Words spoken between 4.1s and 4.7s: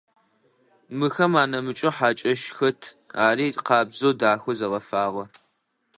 дахэу